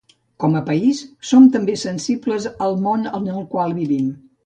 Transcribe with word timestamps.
Com 0.43 0.55
a 0.59 0.63
país, 0.69 1.01
som 1.33 1.45
també 1.57 1.77
sensibles 1.83 2.51
al 2.71 2.83
món 2.89 3.09
en 3.23 3.33
el 3.39 3.49
qual 3.57 3.81
vivim. 3.83 4.15